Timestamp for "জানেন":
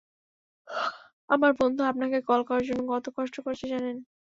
3.73-3.95